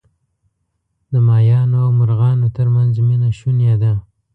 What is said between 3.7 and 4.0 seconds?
ده.